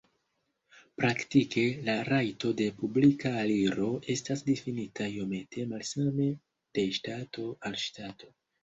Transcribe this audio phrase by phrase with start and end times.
[1.01, 6.31] Praktike la rajto de publika aliro estas difinita iomete malsame
[6.81, 8.39] de ŝtato al ŝtato.